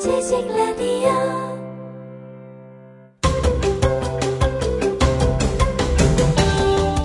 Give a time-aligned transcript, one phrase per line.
[0.00, 1.10] 지식 라디오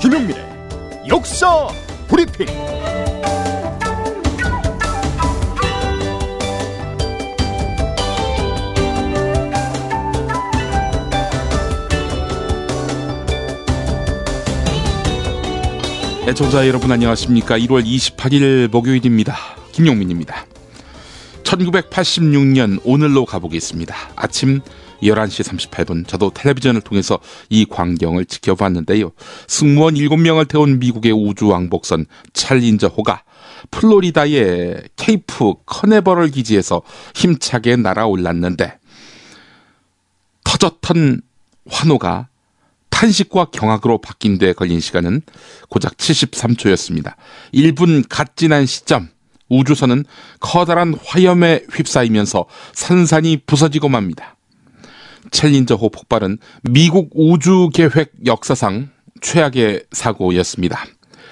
[0.01, 0.37] 김용민의
[1.09, 1.67] 역사
[2.07, 2.47] 브리핑.
[16.29, 17.57] 애청자 여러분 안녕하십니까?
[17.59, 19.35] 1월 28일 목요일입니다.
[19.73, 20.45] 김용민입니다.
[21.45, 23.95] 1986년 오늘로 가보겠습니다.
[24.15, 24.59] 아침
[25.01, 29.11] 11시 38분 저도 텔레비전을 통해서 이 광경을 지켜봤는데요.
[29.47, 33.23] 승무원 7명을 태운 미국의 우주왕복선 찰린저호가
[33.71, 36.81] 플로리다의 케이프 커네버럴 기지에서
[37.13, 38.79] 힘차게 날아올랐는데
[40.43, 41.21] 터졌던
[41.69, 42.27] 환호가
[42.89, 45.21] 탄식과 경악으로 바뀐 데 걸린 시간은
[45.69, 47.15] 고작 73초였습니다.
[47.53, 49.09] 1분 갓 지난 시점
[49.49, 50.05] 우주선은
[50.39, 54.35] 커다란 화염에 휩싸이면서 산산이 부서지고 맙니다.
[55.31, 58.89] 챌린저호 폭발은 미국 우주계획 역사상
[59.21, 60.85] 최악의 사고였습니다.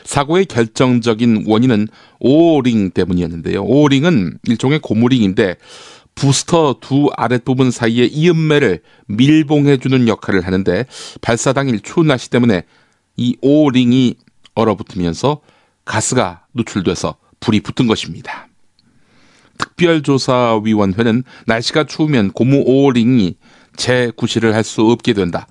[0.04, 1.88] 사고의 결정적인 원인은
[2.20, 3.64] 오링 때문이었는데요.
[3.64, 5.56] 오링은 일종의 고무링인데
[6.16, 10.86] 부스터 두 아랫부분 사이의 이음매를 밀봉해주는 역할을 하는데
[11.22, 12.64] 발사 당일 추운 날씨 때문에
[13.18, 14.16] 이 오링이
[14.56, 15.42] 얼어붙으면서
[15.86, 18.48] 가스가 누출돼서 불이 붙은 것입니다.
[19.58, 23.36] 특별조사위원회는 날씨가 추우면 고무 오링이
[23.76, 25.48] 재구시를 할 수 없게 된다.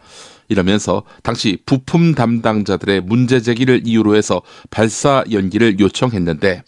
[0.48, 4.40] 이러면서 당시 부품 담당자들의 문제 제기를 이유로 해서
[4.70, 6.62] 발사 연기를 요청했는데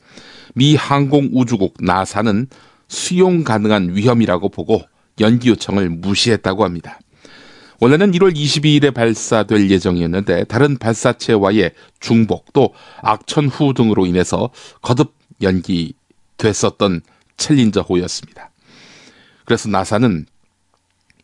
[0.55, 2.47] 미 항공우주국 나사는
[2.89, 4.83] 수용 가능한 위험이라고 보고
[5.21, 6.99] 연기 요청을 무시했다고 합니다.
[7.81, 14.51] 원래는 1월 22일에 발사될 예정이었는데 다른 발사체와의 중복 또 악천후 등으로 인해서
[14.83, 17.03] 거듭 연기됐었던
[17.37, 18.51] 챌린저호였습니다.
[19.45, 20.27] 그래서 나사는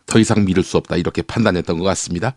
[0.06, 2.34] 더 이상 미룰 수 없다 이렇게 판단했던 것 같습니다.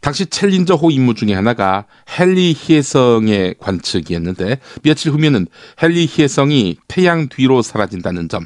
[0.00, 1.86] 당시 챌린저호 임무 중에 하나가
[2.18, 5.46] 헨리 희해성의 관측이었는데 며칠 후면은
[5.82, 8.44] 헨리 희해성이 태양 뒤로 사라진다는 점.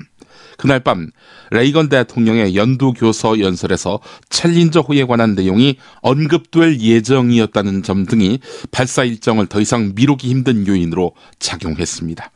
[0.56, 1.10] 그날 밤
[1.50, 9.46] 레이건 대통령의 연두 교서 연설에서 챌린저 호에 관한 내용이 언급될 예정이었다는 점 등이 발사 일정을
[9.46, 12.30] 더 이상 미루기 힘든 요인으로 작용했습니다.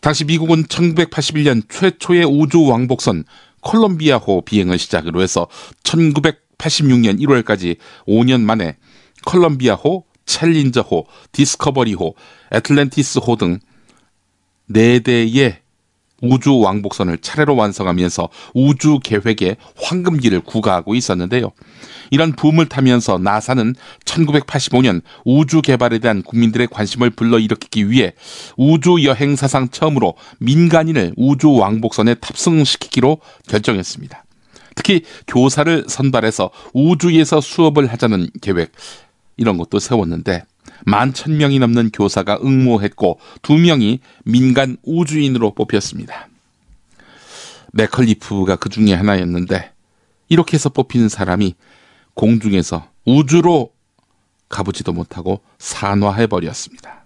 [0.00, 3.24] 당시 미국은 1981년 최초의 우주 왕복선
[3.60, 5.46] 콜롬비아호 비행을 시작으로 해서
[5.84, 7.76] 1986년 1월까지
[8.08, 8.76] 5년 만에
[9.24, 12.14] 콜롬비아호, 챌린저호, 디스커버리호,
[12.52, 13.60] 애틀랜티스호 등
[14.70, 15.61] 4대의
[16.22, 21.52] 우주 왕복선을 차례로 완성하면서 우주 계획에 황금기를 구가하고 있었는데요.
[22.10, 23.74] 이런 붐을 타면서 나사는
[24.04, 28.14] 1985년 우주 개발에 대한 국민들의 관심을 불러일으키기 위해
[28.56, 33.18] 우주 여행 사상 처음으로 민간인을 우주 왕복선에 탑승시키기로
[33.48, 34.24] 결정했습니다.
[34.74, 38.72] 특히 교사를 선발해서 우주에서 수업을 하자는 계획
[39.36, 40.44] 이런 것도 세웠는데
[40.84, 46.28] 만 천 명이 넘는 교사가 응모했고 두 명이 민간 우주인으로 뽑혔습니다.
[47.72, 49.72] 맥컬리프가 그 중에 하나였는데
[50.28, 51.54] 이렇게 해서 뽑히는 사람이
[52.14, 53.72] 공중에서 우주로
[54.48, 57.04] 가보지도 못하고 산화해 버렸습니다.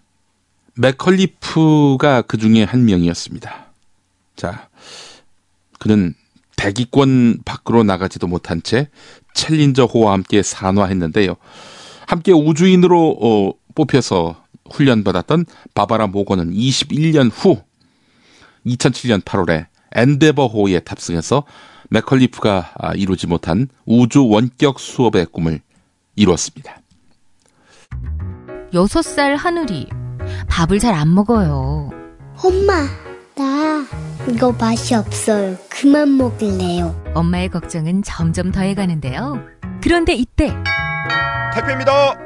[0.75, 3.67] 맥컬리프가 그 중에 한 명이었습니다.
[4.35, 4.69] 자,
[5.79, 6.15] 그는
[6.57, 8.89] 대기권 밖으로 나가지도 못한 채
[9.35, 11.37] 챌린저호와 함께 산화했는데요.
[12.07, 14.43] 함께 우주인으로 어, 뽑혀서
[14.73, 17.63] 훈련받았던 바바라 모건은 21년 후
[18.67, 21.45] 2007년 8월에 엔데버호에 탑승해서
[21.91, 25.61] 맥컬리프가 아, 이루지 못한 우주 원격 수업의 꿈을
[26.17, 26.81] 이루었습니다.
[28.75, 29.87] 여섯 살 하늘이
[30.49, 31.91] 밥을 잘 안 먹어요.
[32.43, 32.85] 엄마,
[33.37, 33.87] 나
[34.29, 35.57] 이거 맛이 없어요.
[35.69, 37.01] 그만 먹을래요.
[37.15, 39.41] 엄마의 걱정은 점점 더해가는데요.
[39.81, 40.53] 그런데 이때
[41.55, 42.26] 택배입니다.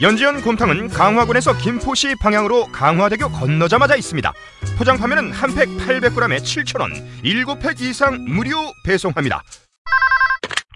[0.00, 4.32] 연지연 곰탕은 강화군에서 김포시 방향으로 강화대교 건너자마자 있습니다.
[4.76, 6.90] 포장 판매는 한 팩 800g에 7,000원,
[7.22, 9.40] 7팩 이상 무료 배송합니다.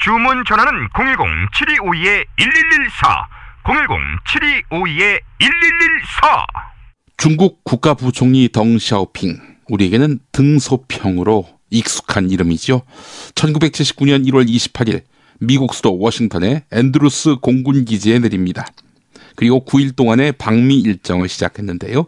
[0.01, 2.27] 주문 전화는 010-7252-1114,
[3.65, 5.21] 010-7252-1114.
[7.17, 12.83] 중국 국가부총리 덩샤오핑 우리에게는 등소평으로 익숙한 이름이죠.
[13.35, 15.03] 1979년 1월 28일
[15.41, 18.65] 미국 수도 워싱턴의 앤드루스 공군 기지에 내립니다.
[19.39, 22.07] 그리고 9일 동안의 방미 일정을 시작했는데요.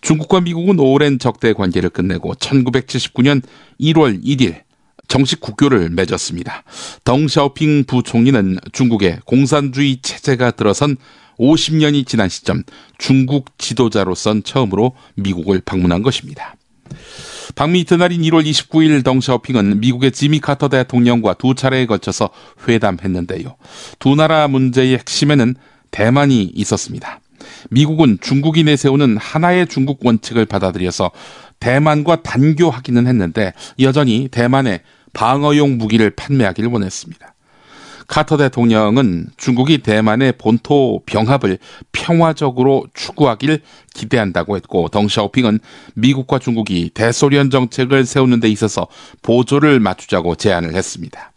[0.00, 3.42] 중국과 미국은 오랜 적대 관계를 끝내고 1979년
[3.80, 4.62] 1월 1일
[5.06, 6.64] 정식 국교를 맺었습니다.
[7.04, 10.96] 덩샤오핑 부총리는 중국의 공산주의 체제가 들어선
[11.38, 12.64] 50년이 지난 시점
[12.98, 16.56] 중국 지도자로선 처음으로 미국을 방문한 것입니다.
[17.54, 22.30] 방미 이튿날인 1월 29일 덩샤오핑은 미국의 지미 카터 대통령과 두 차례에 걸쳐서
[22.66, 23.54] 회담했는데요.
[24.00, 25.54] 두 나라 문제의 핵심에는
[25.94, 27.20] 대만이 있었습니다.
[27.70, 31.12] 미국은 중국이 내세우는 하나의 중국 원칙을 받아들여서
[31.60, 34.82] 대만과 단교하기는 했는데 여전히 대만에
[35.12, 37.34] 방어용 무기를 판매하기를 원했습니다.
[38.08, 41.58] 카터 대통령은 중국이 대만의 본토 병합을
[41.92, 43.60] 평화적으로 추구하길
[43.94, 45.60] 기대한다고 했고 덩샤오핑은
[45.94, 48.88] 미국과 중국이 대소련 정책을 세우는 데 있어서
[49.22, 51.33] 보조를 맞추자고 제안을 했습니다.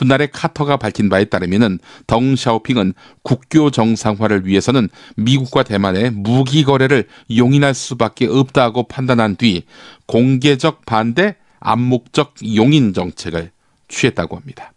[0.00, 7.06] 훗날에 카터가 밝힌 바에 따르면 덩 샤오핑은 국교 정상화를 위해서는 미국과 대만의 무기 거래를
[7.36, 9.64] 용인할 수밖에 없다고 판단한 뒤
[10.06, 13.50] 공개적 반대 암묵적 용인 정책을
[13.88, 14.72] 취했다고 합니다.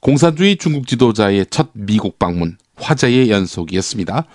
[0.00, 4.26] 공산주의 중국 지도자의 첫 미국 방문 화제의 연속이었습니다.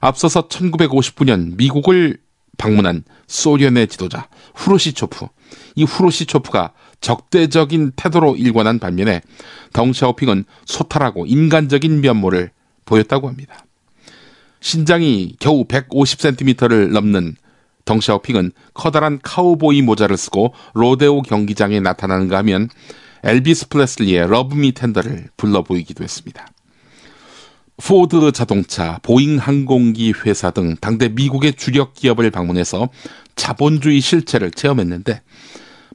[0.00, 2.18] 앞서서 1959년 미국을
[2.58, 5.26] 방문한 소련의 지도자 후르시초프.
[5.76, 6.72] 이 후르시초프가
[7.02, 9.20] 적대적인 태도로 일관한 반면에
[9.74, 12.50] 덩샤오핑은 소탈하고 인간적인 면모를
[12.86, 13.66] 보였다고 합니다.
[14.60, 17.36] 신장이 겨우 150cm를 넘는
[17.84, 22.68] 덩샤오핑은 커다란 카우보이 모자를 쓰고 로데오 경기장에 나타나는가 하면
[23.24, 26.46] 엘비스 프레슬리의 Love Me Tender를 불러 보이기도 했습니다.
[27.76, 32.88] 포드 자동차, 보잉 항공기 회사 등 당대 미국의 주력 기업을 방문해서
[33.34, 35.22] 자본주의 실체를 체험했는데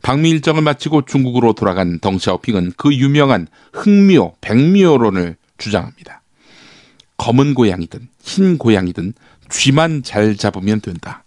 [0.07, 6.21] 방미 일정을 마치고 중국으로 돌아간 덩샤오핑은 그 유명한 흑묘, 백묘론을 주장합니다.
[7.17, 9.13] 검은 고양이든 흰 고양이든
[9.49, 11.25] 쥐만 잘 잡으면 된다.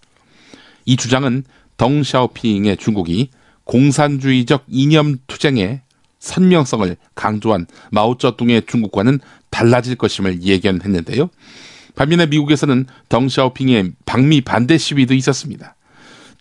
[0.86, 1.44] 이 주장은
[1.76, 3.28] 덩샤오핑의 중국이
[3.64, 5.82] 공산주의적 이념 투쟁의
[6.18, 11.28] 선명성을 강조한 마오쩌둥의 중국과는 달라질 것임을 예견했는데요.
[11.96, 15.76] 반면에 미국에서는 덩샤오핑의 방미 반대 시위도 있었습니다.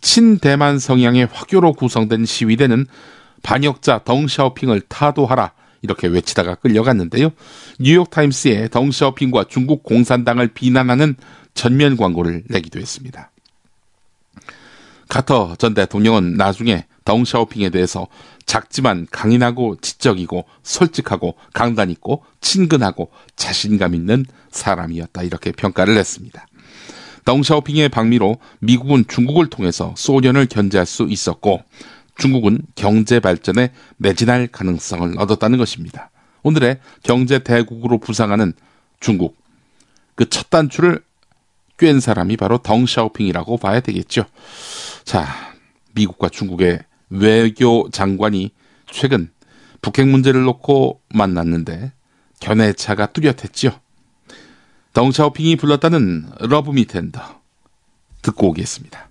[0.01, 2.87] 친대만 성향의 화교로 구성된 시위대는
[3.43, 7.31] 반역자 덩샤오핑을 타도하라 이렇게 외치다가 끌려갔는데요.
[7.79, 11.15] 뉴욕타임스에 덩샤오핑과 중국 공산당을 비난하는
[11.53, 13.31] 전면 광고를 내기도 했습니다.
[15.07, 18.07] 카터 전 대통령은 나중에 덩샤오핑에 대해서
[18.45, 26.45] 작지만 강인하고 지적이고 솔직하고 강단 있고 친근하고 자신감 있는 사람이었다 이렇게 평가를 했습니다.
[27.29, 31.61] 덩샤오핑의 방미로 미국은 중국을 통해서 소련을 견제할 수 있었고
[32.17, 36.09] 중국은 경제 발전에 매진할 가능성을 얻었다는 것입니다.
[36.41, 38.53] 오늘의 경제 대국으로 부상하는
[38.99, 39.37] 중국
[40.15, 41.03] 그 첫 단추를
[41.77, 44.25] 꿰은 사람이 바로 덩샤오핑이라고 봐야 되겠죠.
[45.03, 45.27] 자,
[45.93, 46.79] 미국과 중국의
[47.11, 48.49] 외교 장관이
[48.89, 49.29] 최근
[49.83, 51.91] 북핵 문제를 놓고 만났는데
[52.39, 53.79] 견해차가 뚜렷했죠.
[54.93, 57.21] 덩샤오핑이 불렀다는 Love Me Tender
[58.21, 59.09] 듣고 오겠습니다.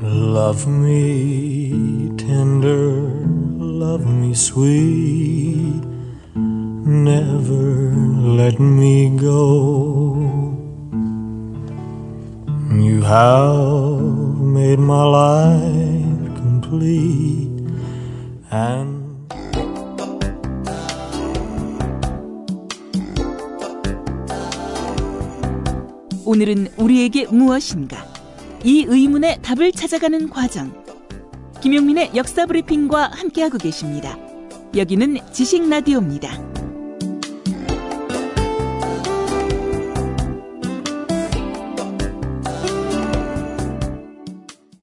[0.00, 3.02] Love me tender,
[3.58, 5.82] love me sweet,
[6.36, 7.92] never
[8.36, 10.22] let me go.
[12.70, 17.50] You have made my life complete
[18.50, 19.01] and
[26.24, 28.06] 오늘은 우리에게 무엇인가?
[28.64, 30.72] 이 의문의 답을 찾아가는 과정.
[31.60, 34.16] 김용민의 역사 브리핑과 함께하고 계십니다.
[34.76, 36.52] 여기는 지식 라디오입니다.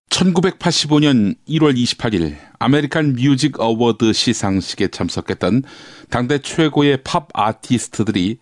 [0.09, 5.63] 1985년 1월 28일 아메리칸 뮤직 어워드 시상식에 참석했던
[6.09, 8.39] 당대 최고의 팝 아티스트들이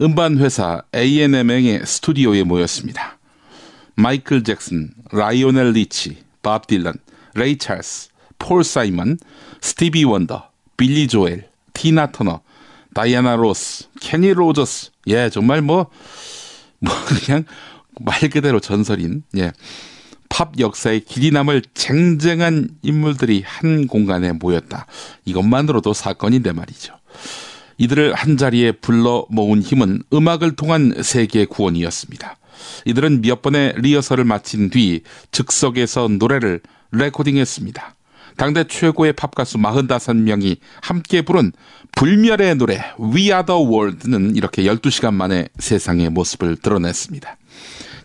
[0.00, 3.18] 음반 회사 A&M의 스튜디오에 모였습니다.
[3.96, 6.94] 마이클 잭슨, 라이오넬 리치, 밥 딜런,
[7.34, 9.18] 레이 찰스, 폴 사이먼,
[9.60, 12.42] 스티비 원더, 빌리 조엘, 티나 터너,
[12.94, 14.92] 다이아나 로스, 케니 로저스.
[15.08, 15.90] 예, 정말 뭐,
[16.78, 16.94] 뭐,
[17.26, 17.44] 그냥
[18.00, 19.52] 말 그대로 전설인, 예.
[20.28, 24.86] 팝 역사에 길이 남을 쟁쟁한 인물들이 한 공간에 모였다.
[25.24, 26.94] 이것만으로도 사건인데 말이죠.
[27.78, 32.36] 이들을 한자리에 불러 모은 힘은 음악을 통한 세계 구원이었습니다.
[32.84, 37.94] 이들은 몇 번의 리허설을 마친 뒤 즉석에서 노래를 레코딩했습니다.
[38.36, 41.52] 당대 최고의 팝 가수 45명이 함께 부른
[41.96, 47.37] 불멸의 노래 We Are The World는 이렇게 12시간 만에 세상의 모습을 드러냈습니다.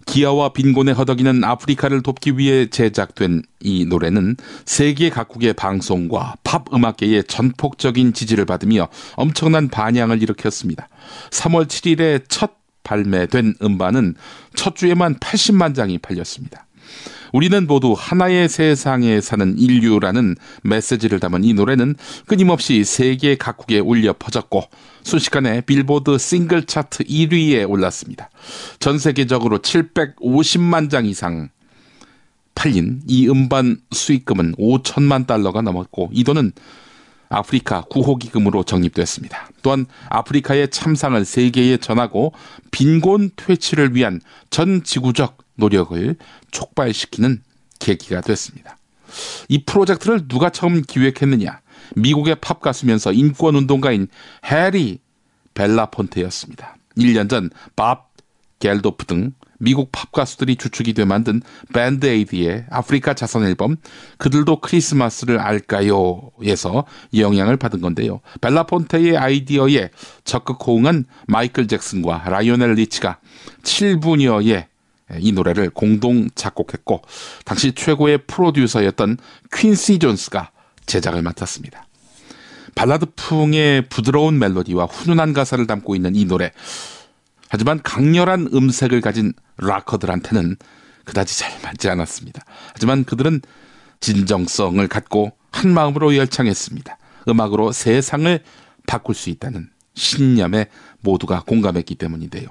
[0.05, 8.13] 기아와 빈곤에 허덕이는 아프리카를 돕기 위해 제작된 이 노래는 세계 각국의 방송과 팝 음악계의 전폭적인
[8.13, 10.89] 지지를 받으며 엄청난 반향을 일으켰습니다.
[11.31, 12.51] 3월 7일에 첫
[12.83, 14.15] 발매된 음반은
[14.55, 16.65] 첫 주에만 80만 장이 팔렸습니다.
[17.33, 21.95] 우리는 모두 하나의 세상에 사는 인류라는 메시지를 담은 이 노래는
[22.27, 24.63] 끊임없이 세계 각국에 울려 퍼졌고
[25.01, 28.29] 순식간에 빌보드 싱글 차트 1위에 올랐습니다.
[28.79, 31.49] 전 세계적으로 750만 장 이상
[32.53, 36.51] 팔린 이 음반 수익금은 5천만 달러가 넘었고 이 돈은
[37.29, 39.49] 아프리카 구호기금으로 적립됐습니다.
[39.63, 42.31] 또한 아프리카의 참상을 세계에 전하고
[42.69, 44.21] 빈곤 퇴치를 위한
[44.51, 46.15] 전 지구적 노력을
[46.51, 47.41] 촉발시키는
[47.79, 48.77] 계기가 됐습니다.
[49.47, 51.61] 이 프로젝트를 누가 처음 기획했느냐?
[51.95, 54.07] 미국의 팝 가수면서 인권 운동가인
[54.45, 54.99] 해리
[55.53, 56.77] 벨라폰테였습니다.
[56.97, 58.11] 1년 전 밥
[58.59, 61.41] 겔도프 등 미국 팝 가수들이 주축이 돼 만든
[61.73, 63.77] 밴드 에이드의 아프리카 자선 앨범
[64.17, 68.19] 그들도 크리스마스를 알까요에서 영향을 받은 건데요.
[68.41, 69.89] 벨라폰테의 아이디어에
[70.25, 73.19] 적극 호응한 마이클 잭슨과 라이오넬 리치가
[73.63, 74.72] 7분여의
[75.19, 77.01] 이 노래를 공동 작곡했고
[77.45, 79.17] 당시 최고의 프로듀서였던
[79.53, 80.51] 퀸시 존스가
[80.85, 81.87] 제작을 맡았습니다.
[82.75, 86.51] 발라드풍의 부드러운 멜로디와 훈훈한 가사를 담고 있는 이 노래.
[87.49, 90.55] 하지만 강렬한 음색을 가진 락커들한테는
[91.05, 92.43] 그다지 잘 맞지 않았습니다.
[92.73, 93.41] 하지만 그들은
[93.99, 96.97] 진정성을 갖고 한 마음으로 열창했습니다.
[97.29, 98.39] 음악으로 세상을
[98.87, 100.67] 바꿀 수 있다는 신념에
[101.03, 102.47] 모두가 공감했기 때문인데요.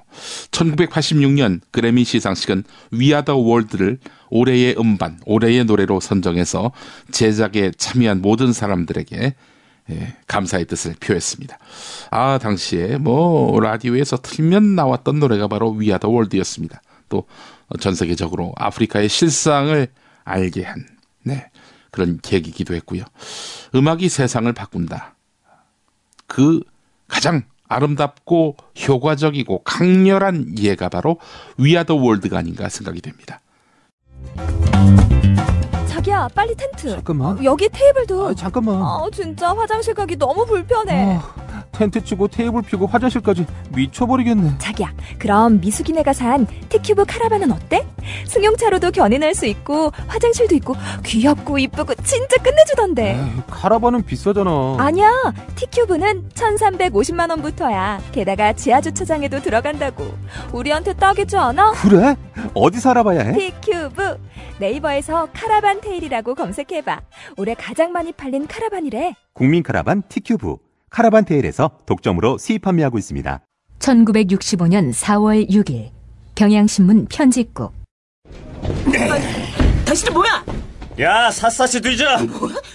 [0.50, 3.98] 1986년 그래미 시상식은 위아더 월드를
[4.30, 6.72] 올해의 음반, 올해의 노래로 선정해서
[7.10, 9.34] 제작에 참여한 모든 사람들에게
[9.90, 11.58] 예, 감사의 뜻을 표했습니다.
[12.12, 16.80] 아, 당시에 뭐 라디오에서 틀면 나왔던 노래가 바로 위아더 월드였습니다.
[17.08, 17.26] 또
[17.80, 19.88] 전 세계적으로 아프리카의 실상을
[20.24, 20.86] 알게 한
[21.24, 21.50] 네,
[21.90, 23.04] 그런 계기기도 했고요.
[23.74, 25.14] 음악이 세상을 바꾼다.
[26.26, 26.60] 그
[27.08, 27.42] 가장
[27.74, 28.56] 아름답고
[28.88, 31.18] 효과적이고 강렬한 예가 바로
[31.58, 33.40] 위아더 월드가 아닌가 생각이 됩니다.
[35.88, 37.42] 자기야 빨리 텐트 잠깐만.
[37.44, 38.76] 여기 테이블도 아, 잠깐만.
[38.82, 41.34] 아 진짜 화장실 가기 너무 불편해 아,
[41.72, 44.58] 텐트 치고 테이블 피고 화장실까지 미쳐버리겠네.
[44.58, 47.86] 자기야 그럼 미숙이네가 산 티큐브 카라반은 어때?
[48.26, 50.74] 승용차로도 견인할 수 있고 화장실도 있고
[51.04, 54.76] 귀엽고 이쁘고 진짜 끝내주던데 에이, 카라반은 비싸잖아.
[54.78, 55.10] 아니야
[55.56, 60.04] 티큐브는 1350만 원부터야 게다가 지하 주차장에도 들어간다고
[60.52, 61.72] 우리한테 딱이지 않아?
[61.72, 62.16] 그래?
[62.54, 63.32] 어디서 알아봐야 해?
[63.32, 64.18] 티큐브
[64.58, 67.00] 네이버에서 카라반 테일이라고 검색해봐
[67.38, 70.56] 올해 가장 많이 팔린 카라반이래 국민 카라반 티큐브
[70.92, 73.40] 카라반 테일에서 독점으로 수입 판매하고 있습니다.
[73.78, 75.90] 1965년 4월 6일
[76.34, 77.72] 경향신문 편집국
[79.86, 80.44] 당신들 뭐야?
[81.00, 82.04] 야, 샅샅이 뒤져.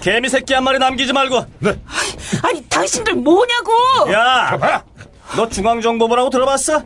[0.02, 1.38] 개미 새끼 한 마리 남기지 말고.
[2.44, 3.72] 아니 당신들 뭐냐고?
[4.12, 4.84] 야,
[5.36, 6.84] 너 중앙정보부라고 들어봤어?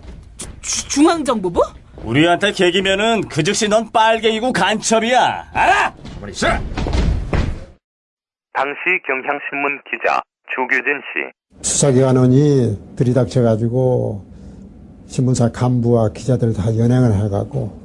[0.62, 1.62] 주- 중앙정보부?
[2.04, 5.52] 우리한테 개기면은 그 즉시 넌 빨갱이고 간첩이야.
[5.54, 5.94] 알아?
[8.54, 10.22] 당시 경향신문 기자
[10.56, 11.68] 조규진 씨.
[11.68, 14.24] 수사기관원이 들이닥쳐가지고
[15.08, 17.80] 신문사 간부와 기자들 다 연행을 해갖고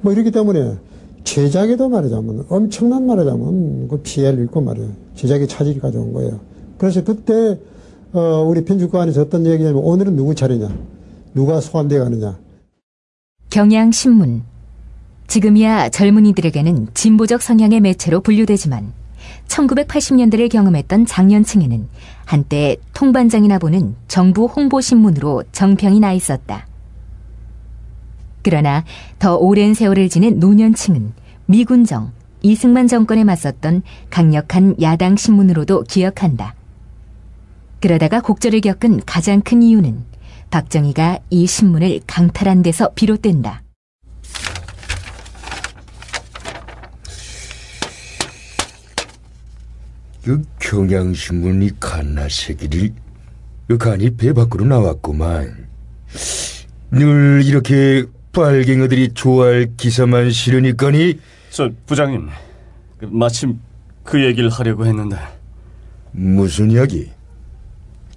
[0.00, 0.76] 뭐 이렇기 때문에
[1.24, 4.90] 제작에도 말하자면 엄청난 말하자면 그 피해를 입고 말이에요.
[5.14, 6.38] 제작에 차질이 가져온 거예요.
[6.78, 7.58] 그래서 그때
[8.12, 10.68] 어, 우리 편집관에서 어떤 얘기냐면 오늘은 누구 차례냐,
[11.34, 12.38] 누가 소환돼 가느냐.
[13.50, 14.42] 경향신문
[15.26, 18.92] 지금이야 젊은이들에게는 진보적 성향의 매체로 분류되지만
[19.48, 21.88] 1980년대를 경험했던 장년층에는
[22.24, 26.66] 한때 통반장이나 보는 정부 홍보신문으로 정평이 나 있었다.
[28.42, 28.84] 그러나
[29.18, 31.12] 더 오랜 세월을 지낸 노년층은
[31.46, 32.12] 미군정,
[32.42, 36.54] 이승만 정권에 맞섰던 강력한 야당 신문으로도 기억한다.
[37.80, 40.04] 그러다가 곡절을 겪은 가장 큰 이유는
[40.50, 43.62] 박정희가 이 신문을 강탈한 데서 비롯된다.
[50.26, 52.92] 그 경향신문이 갓나 새끼들
[53.68, 55.68] 그 간이 배 밖으로 나왔구만
[56.90, 62.28] 늘 이렇게 빨갱이들이 좋아할 기사만 실으니까니 저 부장님,
[62.98, 63.60] 그 마침
[64.02, 65.16] 그 얘기를 하려고 했는데
[66.10, 67.12] 무슨 이야기?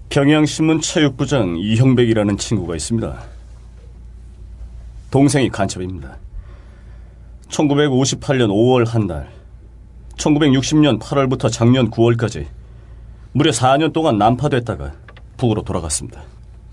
[0.10, 3.24] 경향신문 체육부장 이형백이라는 친구가 있습니다.
[5.12, 6.18] 동생이 간첩입니다.
[7.50, 9.39] 1958년 5월 한 달
[10.20, 12.46] 1960년 8월부터 작년 9월까지
[13.32, 14.94] 무려 4년 동안 난파됐다가
[15.38, 16.22] 북으로 돌아갔습니다.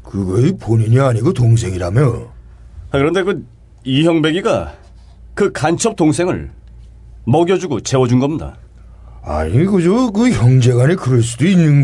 [0.02, 2.02] 그거이 본인이 아니고 동생이라며?
[2.90, 3.46] 아, 그런데 그
[3.84, 4.74] 이형배기가
[5.34, 6.50] 그 간첩 동생을
[7.24, 8.56] 먹여주고 재워준 겁니다.
[9.22, 11.82] 아니 그저 그 형제간에 그럴 수도 있는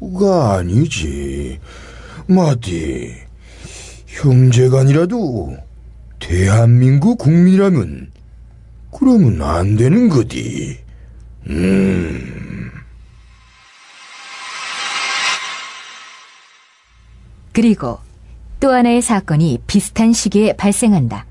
[0.00, 1.58] 거가 아니지.
[2.26, 3.14] 마디
[4.06, 5.56] 형제간이라도
[6.18, 8.13] 대한민국 국민이라면
[8.98, 10.78] 그러면 안 되는 거디.
[11.48, 12.70] 음.
[17.52, 17.98] 그리고
[18.60, 21.26] 또 하나의 사건이 비슷한 시기에 발생한다.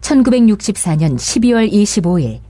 [0.00, 2.40] 1964년 12월 25일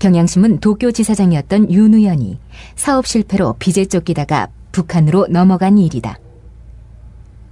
[0.00, 2.38] 경향신문 도쿄지사장이었던 윤우연이
[2.74, 6.18] 사업 실패로 빚에 쫓기다가 북한으로 넘어간 일이다.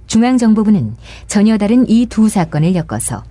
[0.07, 0.95] 중앙정보부는
[1.27, 3.23] 전혀 다른 이 두 사건을 엮어서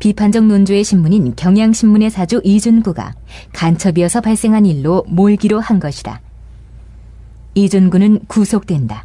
[0.00, 3.14] 비판적 논조의 신문인 경향신문의 사주 이준구가
[3.52, 6.22] 간첩이어서 발생한 일로 몰기로 한 것이다.
[7.54, 9.04] 이준구는 구속된다.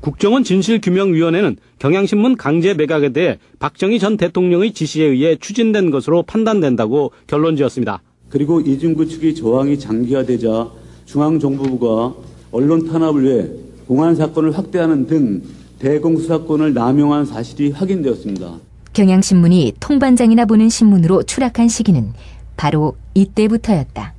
[0.00, 7.56] 국정원 진실규명위원회는 경향신문 강제 매각에 대해 박정희 전 대통령의 지시에 의해 추진된 것으로 판단된다고 결론
[7.56, 8.02] 지었습니다.
[8.28, 10.68] 그리고 이준구 측의 저항이 장기화되자
[11.06, 12.14] 중앙정보부가
[12.50, 13.48] 언론 탄압을 위해
[13.86, 15.42] 공안 사건을 확대하는 등
[15.78, 18.65] 대공수사권을 남용한 사실이 확인되었습니다.
[18.96, 22.14] 경향신문이 통반장이나 보는 신문으로 추락한 시기는
[22.56, 24.14] 바로 이때부터였다.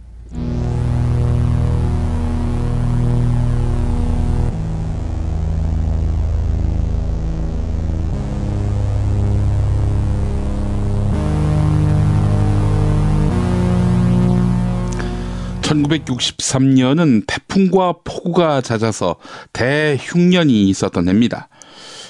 [15.63, 19.15] (1963년은) 태풍과 폭우가 잦아서
[19.53, 21.49] 대흉년이 있었던 해입니다.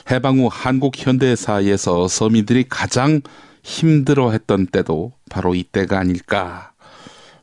[0.09, 3.21] 해방 후 한국 현대사에서 서민들이 가장
[3.63, 6.71] 힘들어했던 때도 바로 이때가 아닐까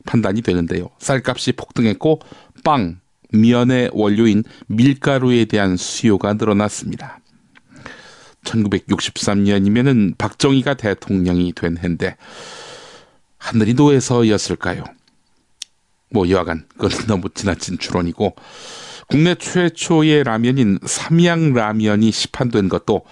[0.05, 0.89] 판단이 되는데요.
[0.99, 2.19] 쌀값이 폭등했고
[2.63, 2.99] 빵,
[3.31, 7.19] 면의 원료인 밀가루에 대한 수요가 늘어났습니다.
[8.43, 12.15] 1963년이면은 박정희가 대통령이 된 해인데
[13.37, 14.83] 하늘이 노해서였을까요?
[16.11, 18.35] 뭐 여하간 그건 너무 지나친 추론이고
[19.07, 23.03] 국내 최초의 라면인 삼양라면이 시판된 것도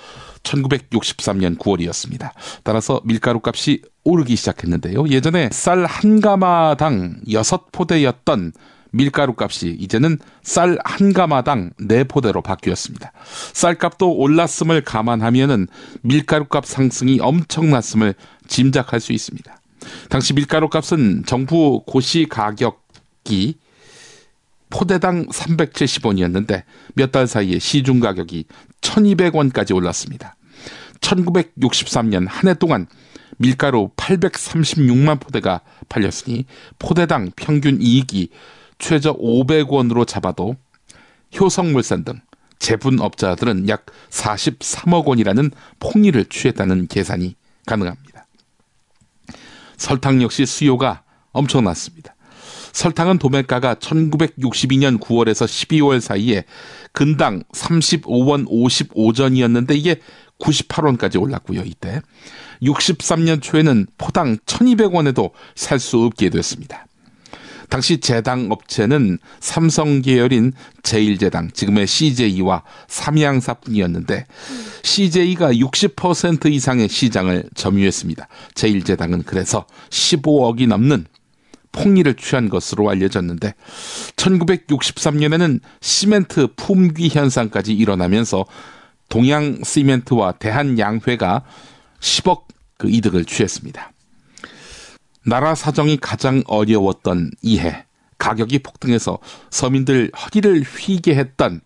[0.44, 2.32] 1963년 9월이었습니다.
[2.64, 5.08] 따라서 밀가루 값이 오르기 시작했는데요.
[5.08, 8.54] 예전에 쌀 한 가마당 6포대였던
[8.92, 13.12] 밀가루 값이 이제는 쌀 한 가마당 4포대로 바뀌었습니다.
[13.54, 15.68] 쌀값도 올랐음을 감안하면은
[16.02, 18.14] 밀가루 값 상승이 엄청났음을
[18.48, 19.58] 짐작할 수 있습니다.
[20.10, 23.56] 당시 밀가루 값은 정부 고시 가격이
[24.74, 26.64] 포대당 370원이었는데
[26.96, 28.46] 몇 달 사이에 시중 가격이
[28.82, 30.36] 1200원까지 올랐습니다.
[31.00, 32.88] 1963년 한 해 동안
[33.38, 36.46] 밀가루 836만 포대가 팔렸으니
[36.80, 38.30] 포대당 평균 이익이
[38.80, 40.56] 최저 500원으로 잡아도
[41.40, 42.20] 효성물산 등
[42.58, 47.36] 제분업자들은 약 43억 원이라는 폭리를 취했다는 계산이
[47.68, 48.26] 가능합니다.
[49.78, 52.13] 설탕 역시 수요가 엄청났습니다.
[52.74, 56.44] 설탕은 도매가가 1962년 9월에서 12월 사이에
[56.92, 60.00] 근당 35원 55전이었는데 이게
[60.40, 62.02] 98원까지 올랐고요, 이때.
[62.62, 66.88] 63년 초에는 포당 1200원에도 살 수 없게 됐습니다.
[67.70, 74.26] 당시 제당 업체는 삼성 계열인 제일제당, 지금의 CJ와 삼양사뿐이었는데
[74.84, 78.28] CJ가 60% 이상의 시장을 점유했습니다.
[78.54, 81.06] 제일제당은 그래서 15억이 넘는
[81.74, 83.54] 폭리를 취한 것으로 알려졌는데
[84.16, 88.46] 1963년에는 시멘트 품귀 현상까지 일어나면서
[89.10, 91.44] 동양 시멘트와 대한양회가
[92.00, 92.44] 10억
[92.78, 93.92] 그 이득을 취했습니다.
[95.26, 97.86] 나라 사정이 가장 어려웠던 이해
[98.18, 101.62] 가격이 폭등해서 서민들 허리를 휘게 했던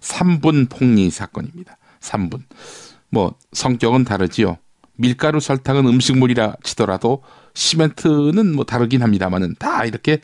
[0.00, 1.78] 3분 폭리 사건입니다.
[2.00, 2.42] 3분.
[3.08, 4.58] 뭐 성격은 다르지요.
[4.96, 7.22] 밀가루 설탕은 음식물이라 치더라도
[7.54, 10.20] 시멘트는 뭐 다르긴 합니다만은 다 이렇게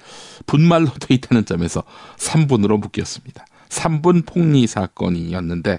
[0.46, 1.82] 분말로 돼 있다는 점에서
[2.16, 3.44] 3분으로 묶였습니다.
[3.68, 5.78] 3분 폭리 사건이었는데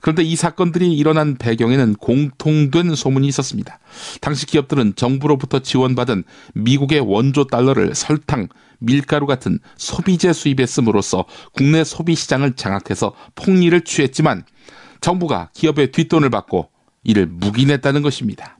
[0.00, 3.78] 그런데 이 사건들이 일어난 배경에는 공통된 소문이 있었습니다.
[4.20, 12.14] 당시 기업들은 정부로부터 지원받은 미국의 원조 달러를 설탕, 밀가루 같은 소비재 수입에 씀으로써 국내 소비
[12.14, 14.44] 시장을 장악해서 폭리를 취했지만
[15.02, 16.70] 정부가 기업의 뒷돈을 받고
[17.04, 18.59] 이를 묵인했다는 것입니다.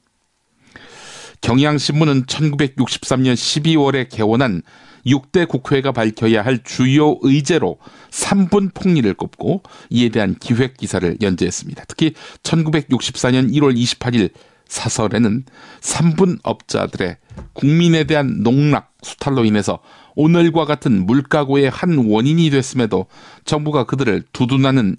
[1.40, 4.62] 경향신문은 1963년 12월에 개원한
[5.06, 7.78] 6대 국회가 밝혀야 할 주요 의제로
[8.10, 11.84] 3분 폭리를 꼽고 이에 대한 기획 기사를 연재했습니다.
[11.88, 14.30] 특히 1964년 1월 28일
[14.66, 15.44] 사설에는
[15.80, 17.16] 3분 업자들의
[17.54, 19.80] 국민에 대한 농락, 수탈로 인해서
[20.14, 23.06] 오늘과 같은 물가고의 한 원인이 됐음에도
[23.44, 24.96] 정부가 그들을 두둔하는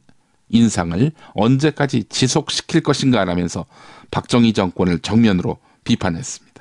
[0.49, 3.65] 인상을 언제까지 지속시킬 것인가 라면서
[4.09, 6.51] 박정희 정권을 정면으로 비판했습니다.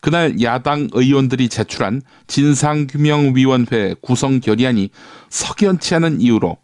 [0.00, 4.90] 그날 야당 의원들이 제출한 진상규명위원회 구성 결의안이
[5.28, 6.56] 석연치 않은 이유로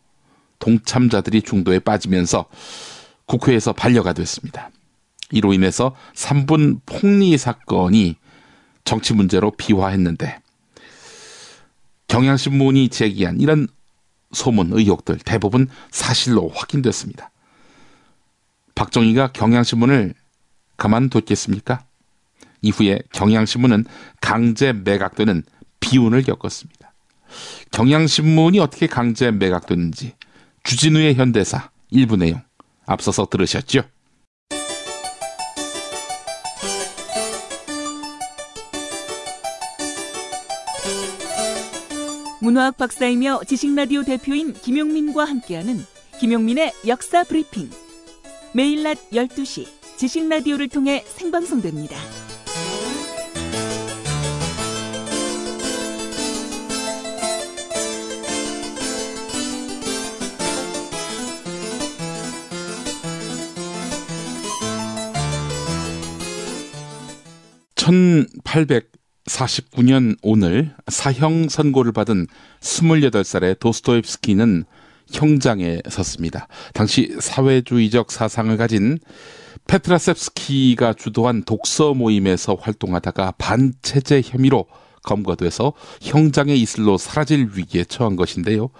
[0.59, 2.47] 동참자들이 중도에 빠지면서
[3.27, 4.71] 국회에서 반려가 됐습니다.
[5.33, 8.17] 이로 인해서 3분 폭리 사건이
[8.85, 10.39] 정치 문제로 비화했는데
[12.09, 13.67] 경향신문이 제기한 이런
[14.33, 17.31] 소문 의혹들 대부분 사실로 확인됐습니다.
[18.75, 20.15] 박정희가 경향신문을
[20.77, 21.85] 가만뒀겠습니까?
[22.63, 23.85] 이후에 경향신문은
[24.21, 25.43] 강제 매각되는
[25.81, 26.93] 비운을 겪었습니다.
[27.71, 30.15] 경향신문이 어떻게 강제 매각됐는지
[30.65, 32.43] 주진우의 현대사 일부 내용
[32.87, 33.83] 앞서서 들으셨죠?
[42.41, 45.85] 문화학 박사이며 지식라디오 대표인 김용민과 함께하는
[46.21, 47.71] 김용민의 역사 브리핑.
[48.55, 51.97] 매일 낮 12시 지식 라디오를 통해 생방송됩니다.
[67.77, 72.27] (1849년) 오늘 사형 선고를 받은
[72.61, 74.65] (28살의) 도스토옙스키는
[75.13, 76.49] 형장에 섰습니다.
[76.75, 78.99] 당시 사회주의적 사상을 가진
[79.67, 84.67] 페트라셉스키가 주도한 독서 모임에서 활동하다가 반체제 혐의로
[85.03, 88.71] 검거돼서 형장의 이슬로 사라질 위기에 처한 것인데요.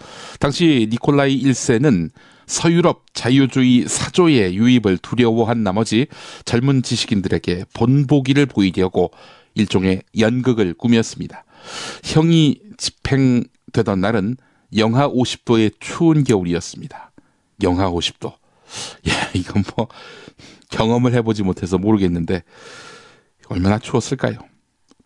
[0.41, 2.11] 당시 니콜라이 1세는
[2.47, 6.07] 서유럽 자유주의 사조의 유입을 두려워한 나머지
[6.45, 9.11] 젊은 지식인들에게 본보기를 보이려고
[9.55, 11.45] 일종의 연극을 꾸몄습니다.
[12.05, 14.37] 형이 집행되던 날은
[14.77, 17.13] 영하 50도의 추운 겨울이었습니다.
[17.63, 18.35] 영하 50도.
[19.09, 19.89] 예, 이건 뭐
[20.77, 22.43] 경험을 해보지 못해서 모르겠는데
[23.49, 24.39] 얼마나 추웠을까요?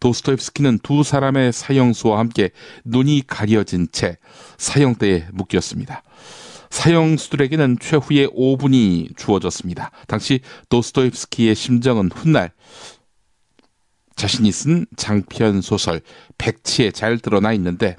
[0.00, 2.50] 도스토옙스키는 두 사람의 사형수와 함께
[2.84, 4.16] 눈이 가려진 채
[4.56, 6.02] 사형대에 묶였습니다.
[6.70, 9.90] 사형수들에게는 최후의 5분이 주어졌습니다.
[10.06, 12.52] 당시 도스토옙스키의 심정은 훗날
[14.16, 16.00] 자신이 쓴 장편 소설
[16.38, 17.96] 백치에 잘 드러나 있는데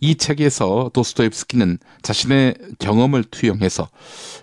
[0.00, 3.88] 이 책에서 도스토옙스키는 자신의 경험을 투영해서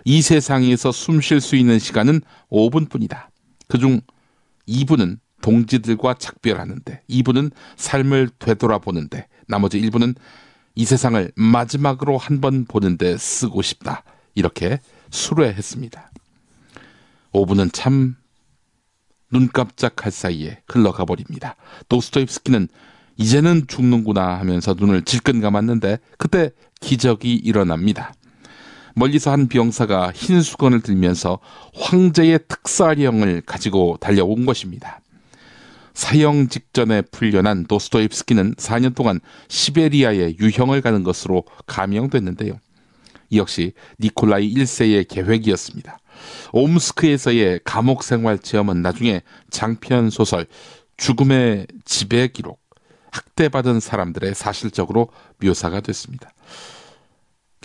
[0.04, 3.28] 이 세상에서 숨 쉴 수 있는 시간은 5분뿐이다.
[3.68, 4.00] 그중
[4.68, 10.14] 2분은 동지들과 작별하는데, 2분은 삶을 되돌아보는데, 나머지 1분은
[10.74, 14.02] 이 세상을 마지막으로 한 번 보는데 쓰고 싶다.
[14.34, 16.10] 이렇게 수뢰했습니다.
[17.32, 18.16] 5분은 참
[19.32, 21.56] 눈 깜짝할 사이에 흘러가 버립니다.
[21.88, 22.68] 도스토옙스키는
[23.16, 26.50] 이제는 죽는구나 하면서 눈을 질끈 감았는데 그때
[26.80, 28.12] 기적이 일어납니다.
[28.94, 31.38] 멀리서 한 병사가 흰 수건을 들면서
[31.74, 35.00] 황제의 특사령을 가지고 달려온 것입니다.
[35.92, 42.58] 사형 직전에 풀려난 도스토옙스키는 4년 동안 시베리아에 유형을 가는 것으로 감형됐는데요.
[43.30, 45.98] 이 역시 니콜라이 1세의 계획이었습니다.
[46.52, 50.46] 옴스크에서의 감옥 생활 체험은 나중에 장편 소설
[50.96, 52.60] 죽음의 지배 기록,
[53.16, 55.08] 학대받은 사람들의 사실적으로
[55.42, 56.30] 묘사가 됐습니다.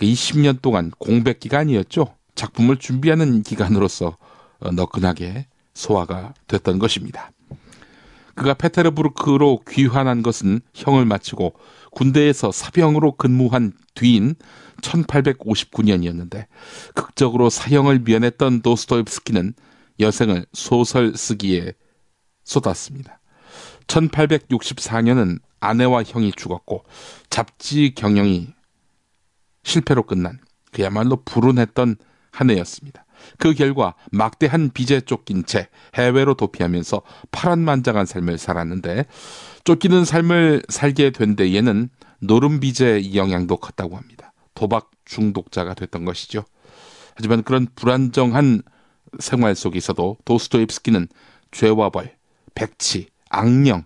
[0.00, 2.14] 이 10년 동안 공백 기간이었죠.
[2.34, 4.16] 작품을 준비하는 기간으로서
[4.60, 7.30] 너끈하게 소화가 됐던 것입니다.
[8.34, 11.52] 그가 페테르부르크로 귀환한 것은 형을 마치고
[11.90, 14.34] 군대에서 사병으로 근무한 뒤인
[14.80, 16.46] 1859년이었는데
[16.94, 19.52] 극적으로 사형을 면했던 도스토옙스키는
[20.00, 21.74] 여생을 소설 쓰기에
[22.44, 23.20] 쏟았습니다.
[23.92, 26.84] 1864년은 아내와 형이 죽었고
[27.28, 28.48] 잡지 경영이
[29.62, 30.38] 실패로 끝난
[30.72, 31.96] 그야말로 불운했던
[32.32, 33.04] 한 해였습니다.
[33.38, 39.06] 그 결과 막대한 빚에 쫓긴 채 해외로 도피하면서 파란만장한 삶을 살았는데
[39.64, 44.32] 쫓기는 삶을 살게 된 데에는 노름빚의 영향도 컸다고 합니다.
[44.54, 46.44] 도박 중독자가 됐던 것이죠.
[47.14, 48.62] 하지만 그런 불안정한
[49.18, 51.08] 생활 속에서도 도스토옙스키는
[51.50, 52.16] 죄와 벌,
[52.54, 53.84] 백치, 악령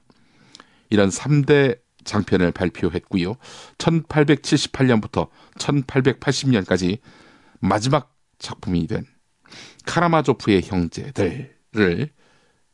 [0.91, 3.37] 이런 3대 장편을 발표했고요.
[3.79, 5.29] 1878년부터
[5.59, 6.99] 1880년까지
[7.61, 9.07] 마지막 작품이 된
[9.87, 12.11] 카라마조프의 형제들을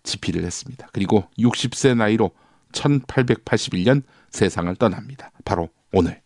[0.03, 0.89] 집필을 했습니다.
[0.93, 2.33] 그리고 60세 나이로
[2.73, 5.31] 1881년 세상을 떠납니다.
[5.45, 6.21] 바로 오늘.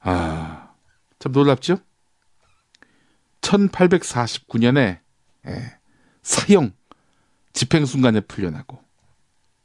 [0.00, 0.70] 아,
[1.18, 1.78] 참 놀랍죠?
[3.40, 5.00] 1849년에
[5.46, 5.78] 예,
[6.22, 6.72] 사형
[7.52, 8.87] 집행 순간에 풀려나고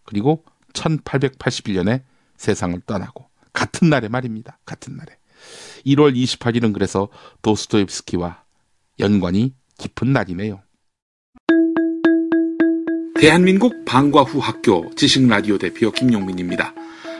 [0.03, 2.03] 그리고 1881년에
[2.37, 4.59] 세상을 떠나고 같은 날에 말입니다.
[4.65, 5.17] 같은 날에.
[5.85, 7.09] 1월 28일은 그래서
[7.41, 8.43] 도스토옙스키와
[8.99, 10.61] 연관이 깊은 날이네요.
[13.15, 16.73] 대한민국 방과 후 학교 지식 라디오 대표 김용민입니다.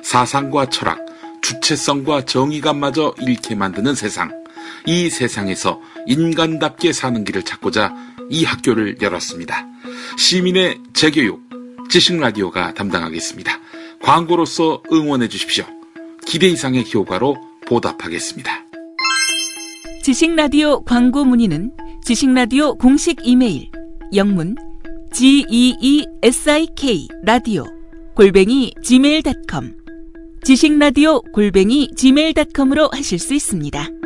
[0.03, 0.99] 사상과 철학,
[1.41, 4.43] 주체성과 정의감마저 잃게 만드는 세상.
[4.85, 7.95] 이 세상에서 인간답게 사는 길을 찾고자
[8.29, 9.65] 이 학교를 열었습니다.
[10.17, 11.41] 시민의 재교육,
[11.89, 13.59] 지식 라디오가 담당하겠습니다.
[14.01, 15.65] 광고로서 응원해 주십시오.
[16.25, 18.51] 기대 이상의 효과로 보답하겠습니다.
[20.03, 21.71] 지식 라디오 광고 문의는
[22.03, 23.69] 지식 라디오 공식 이메일
[24.13, 24.55] 영문
[25.13, 27.65] geesik 라디오
[28.15, 29.75] 골뱅이 gmail.com
[30.43, 34.02] 지식 라디오 골뱅이 gmail.com으로 하실 수 있습니다.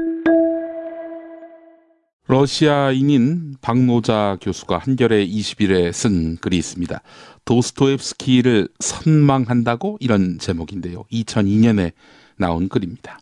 [2.29, 7.01] 러시아인인 박노자 교수가 한겨레 20일에 쓴 글이 있습니다.
[7.45, 11.05] 도스토옙스키를 선망한다고 이런 제목인데요.
[11.09, 11.93] 2002년에
[12.35, 13.19] 나온 글입니다.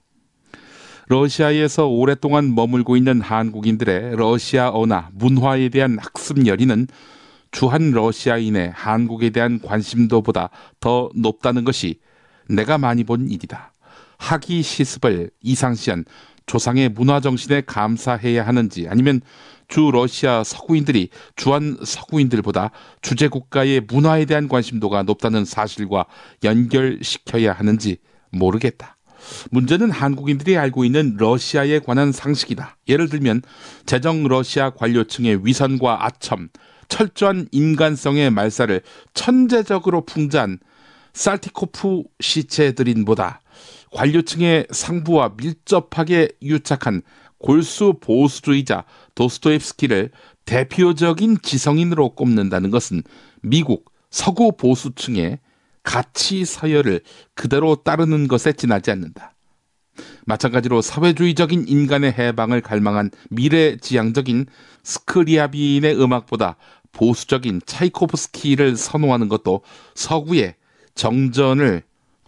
[1.07, 6.87] 러시아에서 오랫동안 머물고 있는 한국인들의 러시아어나 문화에 대한 학습 열의는
[7.51, 11.99] 주한 러시아인의 한국에 대한 관심도보다 더 높다는 것이
[12.49, 13.71] 내가 많이 본 일이다.
[14.17, 16.05] 학위 시습을 이상시한
[16.45, 19.21] 조상의 문화 정신에 감사해야 하는지 아니면
[19.67, 26.05] 주 러시아 서구인들이 주한 서구인들보다 주재 국가의 문화에 대한 관심도가 높다는 사실과
[26.43, 27.97] 연결시켜야 하는지
[28.31, 28.95] 모르겠다.
[29.49, 32.77] 문제는 한국인들이 알고 있는 러시아에 관한 상식이다.
[32.87, 33.41] 예를 들면
[33.87, 36.49] 재정 러시아 관료층의 위선과 아첨,
[36.89, 38.81] 철저한 인간성의 말살을
[39.15, 40.59] 천재적으로 풍자한
[41.13, 43.39] 살티코프 시체들인보다
[43.91, 47.01] 관료층의 상부와 밀접하게 유착한
[47.37, 50.11] 골수 보수주의자 도스토옙스키를
[50.45, 53.03] 대표적인 지성인으로 꼽는다는 것은
[53.41, 55.39] 미국 서구 보수층의
[55.83, 57.01] 가치 서열을
[57.35, 59.35] 그대로 따르는 것에 지나지 않는다.
[60.25, 64.47] 마찬가지로 사회주의적인 인간의 해방을 갈망한 미래지향적인
[64.83, 66.57] 스크리아비인의 음악보다
[66.91, 69.61] 보수적인 차이코프스키를 선호하는 것도
[69.93, 70.55] 서구의
[70.95, 71.83] 정전을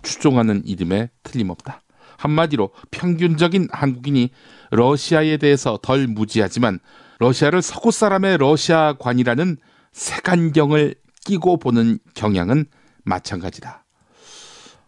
[0.08, 1.82] 추종하는 이름에 틀림없다.
[2.18, 4.30] 한마디로 평균적인 한국인이
[4.72, 6.80] 러시아에 대해서 덜 무지하지만
[7.20, 9.58] 러시아를 서구 사람의 러시아관이라는
[9.92, 12.66] 색안경을 끼고 보는 경향은
[13.04, 13.86] 마찬가지다.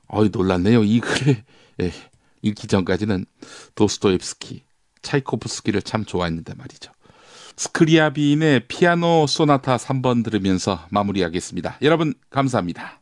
[0.07, 0.83] 어이 놀랐네요.
[0.83, 1.43] 이 글을
[1.81, 1.91] 예,
[2.41, 3.25] 읽기 전까지는
[3.75, 4.63] 도스토옙스키,
[5.01, 6.91] 차이코프스키를 참 좋아했는데 말이죠.
[7.57, 11.77] 스크리아비인의 피아노 소나타 3번 들으면서 마무리하겠습니다.
[11.81, 12.98] 여러분 감사합니다.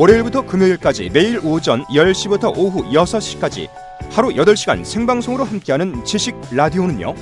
[0.00, 3.68] 월요일부터 금요일까지 매일 오전 10시부터 오후 6시까지
[4.10, 7.14] 하루 8시간 생방송으로 함께하는 지식 라디오는요.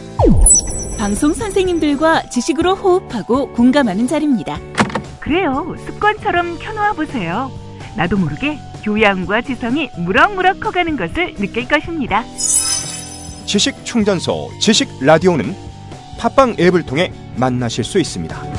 [0.97, 4.61] 방송 선생님들과 지식으로 호흡하고 공감하는 자리입니다.
[5.19, 5.75] 그래요.
[5.87, 7.51] 습관처럼 켜놓아 보세요.
[7.97, 12.23] 나도 모르게 교양과 지성이 무럭무럭 커가는 것을 느낄 것입니다.
[13.45, 15.53] 지식 충전소 지식 라디오는
[16.21, 18.58] 팟빵 앱을 통해 만나실 수 있습니다.